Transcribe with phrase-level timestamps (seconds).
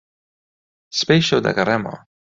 [0.97, 1.97] سبەی شەو دەگەڕێمەوە.